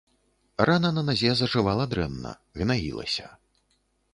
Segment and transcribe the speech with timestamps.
[0.69, 3.27] Рана на назе зажывала дрэнна, гнаілася.